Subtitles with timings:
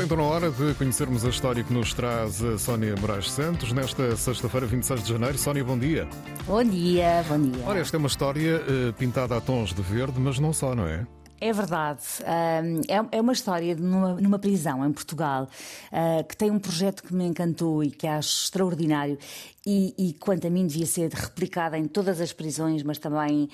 [0.00, 3.70] Está então na hora de conhecermos a história que nos traz a Sónia Moraes Santos
[3.70, 5.36] nesta sexta-feira, 26 de janeiro.
[5.36, 6.08] Sónia, bom dia.
[6.46, 7.62] Bom dia, bom dia.
[7.66, 10.86] Ora, esta é uma história uh, pintada a tons de verde, mas não só, não
[10.86, 11.06] é?
[11.40, 12.02] É verdade.
[12.24, 15.48] É, é uma história numa, prisão em Portugal
[15.90, 19.18] uh, que tem um projeto que me encantou e que acho extraordinário
[19.66, 23.46] e, e, quanto a mim, devia ser replicada em todas as prisões, mas também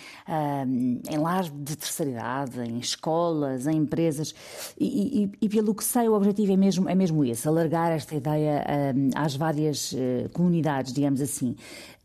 [1.11, 4.32] em lares de terceira idade, em escolas, em empresas.
[4.79, 8.14] E, e, e, pelo que sei, o objetivo é mesmo, é mesmo esse: alargar esta
[8.14, 8.64] ideia
[9.16, 11.57] às várias uh, comunidades, digamos assim.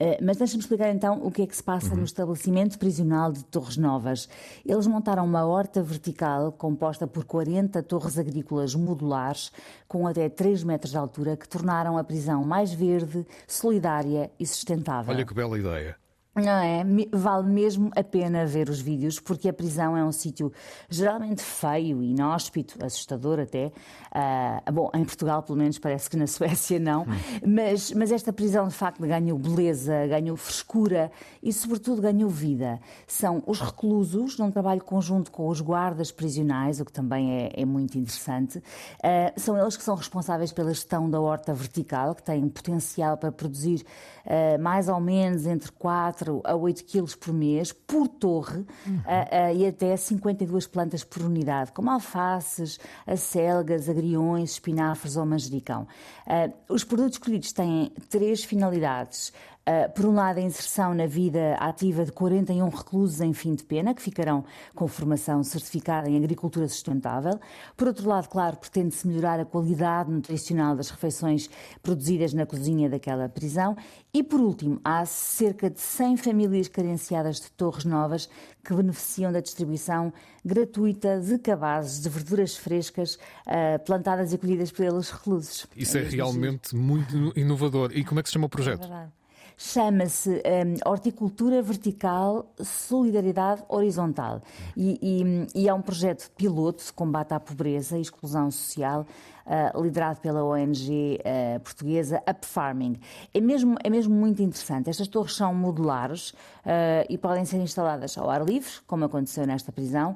[0.03, 1.97] Eh, mas deixa-me explicar então o que é que se passa uhum.
[1.97, 4.27] no estabelecimento prisional de Torres Novas.
[4.65, 9.51] Eles montaram uma horta vertical composta por 40 torres agrícolas modulares,
[9.87, 15.13] com até 3 metros de altura, que tornaram a prisão mais verde, solidária e sustentável.
[15.13, 15.95] Olha que bela ideia.
[16.33, 16.81] Não é?
[17.11, 20.49] Vale mesmo a pena ver os vídeos, porque a prisão é um sítio
[20.89, 23.65] geralmente feio, inóspito, assustador até.
[23.65, 27.05] Uh, bom, em Portugal, pelo menos, parece que na Suécia não.
[27.45, 31.11] Mas, mas esta prisão, de facto, ganhou beleza, ganhou frescura
[31.43, 32.79] e, sobretudo, ganhou vida.
[33.05, 37.65] São os reclusos, num trabalho conjunto com os guardas prisionais, o que também é, é
[37.65, 38.59] muito interessante.
[38.59, 43.33] Uh, são eles que são responsáveis pela gestão da horta vertical, que tem potencial para
[43.33, 43.85] produzir
[44.25, 48.97] uh, mais ou menos entre 4 4 a 8 quilos por mês, por torre, uhum.
[48.97, 55.87] uh, uh, e até 52 plantas por unidade, como alfaces, acelgas, agriões, espinafres ou manjericão.
[56.27, 59.33] Uh, os produtos escolhidos têm três finalidades.
[59.61, 63.63] Uh, por um lado, a inserção na vida ativa de 41 reclusos em fim de
[63.63, 67.39] pena, que ficarão com formação certificada em agricultura sustentável.
[67.77, 71.47] Por outro lado, claro, pretende-se melhorar a qualidade nutricional das refeições
[71.83, 73.77] produzidas na cozinha daquela prisão.
[74.11, 78.27] E, por último, há cerca de 100 famílias carenciadas de Torres Novas
[78.63, 80.11] que beneficiam da distribuição
[80.43, 85.67] gratuita de cabazes de verduras frescas uh, plantadas e colhidas pelos reclusos.
[85.75, 87.91] Isso é, é realmente muito inovador.
[87.93, 88.91] E como é que se chama o projeto?
[88.91, 89.20] É
[89.63, 94.41] Chama-se um, Horticultura Vertical Solidariedade Horizontal.
[94.75, 99.05] E, e, e, é um projeto piloto de combate à pobreza e exclusão social
[99.45, 102.97] uh, liderado pela ONG uh, eh, portuguesa Up Farming.
[103.33, 104.89] É mesmo, é mesmo muito interessante.
[104.89, 109.71] Estas torres são modulares uh, e podem ser instaladas ao ar livre, como aconteceu nesta
[109.71, 110.15] prisão,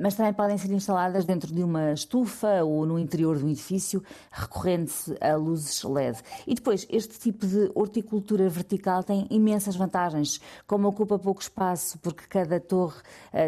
[0.00, 4.02] mas também podem ser instaladas dentro de uma estufa ou no interior de um edifício,
[4.28, 6.18] recorrendo-se a luzes LED.
[6.44, 12.24] E depois, este tipo de horticultura vertical tem imensas vantagens, como ocupa pouco espaço, porque
[12.28, 13.00] cada torre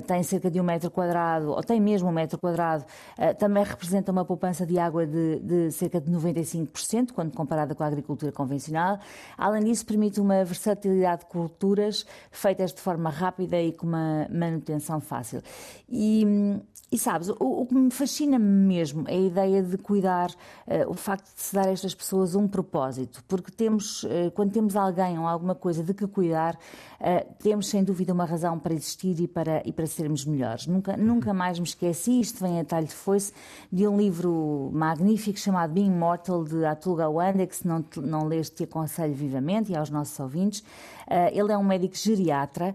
[0.07, 2.85] tem cerca de um metro quadrado, ou tem mesmo um metro quadrado,
[3.37, 7.87] também representa uma poupança de água de, de, cerca de 95%, quando comparada com a
[7.87, 8.99] agricultura convencional.
[9.37, 15.01] Além disso, permite uma versatilidade de culturas feitas de forma rápida e com uma manutenção
[15.01, 15.43] fácil.
[15.89, 16.25] E,
[16.91, 20.95] e sabes, o, o, que me fascina mesmo é a ideia de cuidar, uh, o
[20.95, 25.19] facto de se dar a estas pessoas um propósito, porque temos, uh, quando temos alguém
[25.19, 29.27] ou alguma coisa de que cuidar, uh, temos sem dúvida uma razão para existir e
[29.27, 30.67] para, e para sermos melhores.
[30.67, 33.33] Nunca, nunca mais me esqueci, isto vem a talho de foice,
[33.73, 38.57] de um livro magnífico chamado Being Mortal, de Atul Gawande, que se não, não leste
[38.57, 40.63] te aconselho vivamente e aos nossos ouvintes.
[41.33, 42.75] ele é um médico geriatra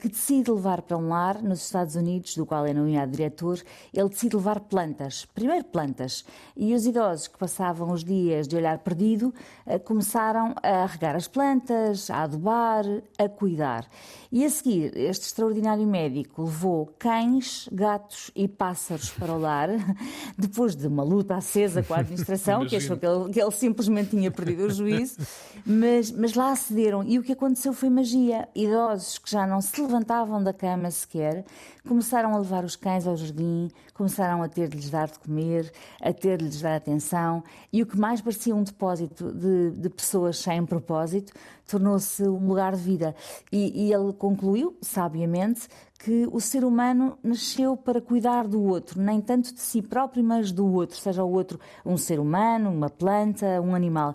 [0.00, 3.60] que decide levar para um lar nos Estados Unidos, do qual é nomeado diretor,
[3.94, 6.24] ele decide levar plantas, primeiro plantas,
[6.56, 9.32] e os idosos que passavam os dias de olhar perdido
[9.66, 12.84] eh, começaram a regar as plantas, a adubar,
[13.18, 13.88] a cuidar.
[14.30, 19.68] E a seguir, este extraordinário médico levou cães, gatos e pássaros para o lar,
[20.38, 24.10] depois de uma luta acesa com a administração, que achou que ele, que ele, simplesmente
[24.10, 25.18] tinha perdido o juízo,
[25.66, 27.04] mas, mas lá acederam.
[27.04, 28.48] E o que aconteceu foi magia.
[28.54, 31.44] Idosos que já não se levantavam da cama sequer
[31.86, 35.70] começaram a levar os cães ao jardim começaram a ter de lhes dar de comer,
[36.00, 39.88] a ter de lhes dar atenção, e o que mais parecia um depósito de, de
[39.90, 41.32] pessoas sem propósito
[41.66, 43.14] tornou-se um lugar de vida.
[43.50, 45.68] E, e ele concluiu, sabiamente,
[45.98, 50.50] que o ser humano nasceu para cuidar do outro, nem tanto de si próprio, mas
[50.50, 51.41] do outro, seja o outro
[51.84, 54.12] um ser humano, uma planta, um animal.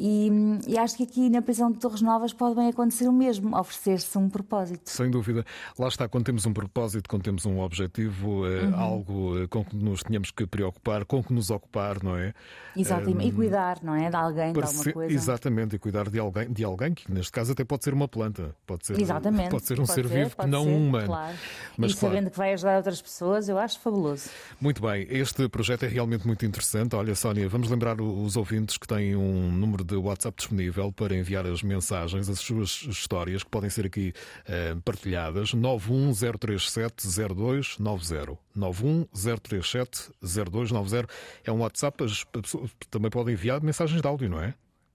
[0.00, 0.30] E,
[0.66, 4.16] e, acho que aqui na prisão de Torres Novas pode bem acontecer o mesmo, oferecer-se
[4.16, 4.88] um propósito.
[4.88, 5.44] Sem dúvida.
[5.78, 8.76] Lá está, quando temos um propósito, quando temos um objetivo, é uhum.
[8.76, 12.32] algo eh, com que nos tínhamos que preocupar, com que nos ocupar, não é?
[12.76, 13.28] Exatamente.
[13.28, 14.08] e cuidar, não é?
[14.08, 15.12] De alguém, de alguma coisa.
[15.12, 18.54] Exatamente, e cuidar de alguém, de alguém que neste caso até pode ser uma planta,
[18.66, 19.50] pode ser, Exatamente.
[19.50, 21.06] Pode ser um pode ser, vivo que não ser, um humano.
[21.06, 21.28] Claro.
[21.28, 21.38] Claro.
[21.76, 22.14] Mas, e claro.
[22.14, 24.30] sabendo que vai ajudar outras pessoas, eu acho fabuloso.
[24.60, 26.94] Muito bem, este projeto é realmente muito interessante.
[26.96, 31.46] Olha, Sónia, vamos lembrar os ouvintes que têm um número de WhatsApp disponível para enviar
[31.46, 34.12] as mensagens, as suas histórias que podem ser aqui
[34.48, 35.54] uh, partilhadas.
[35.54, 38.36] 910370290.
[38.56, 41.08] 910370290
[41.44, 44.54] é um WhatsApp, as pessoas também podem enviar mensagens de áudio, não é?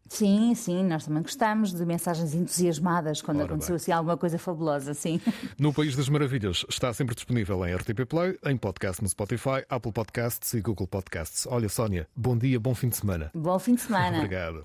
[0.09, 3.77] Sim, sim, nós também gostamos de mensagens entusiasmadas quando Ora aconteceu bem.
[3.77, 5.19] assim alguma coisa fabulosa, sim.
[5.57, 9.91] No País das Maravilhas está sempre disponível em RTP Play, em podcast no Spotify, Apple
[9.91, 11.47] Podcasts e Google Podcasts.
[11.49, 13.31] Olha, Sónia, bom dia, bom fim de semana.
[13.33, 14.17] Bom fim de semana.
[14.19, 14.61] Obrigado.